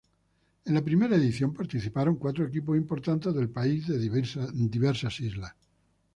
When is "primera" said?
0.83-1.15